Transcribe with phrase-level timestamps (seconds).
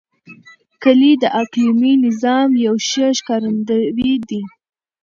[0.83, 4.41] کلي د اقلیمي نظام یو ښه ښکارندوی دی.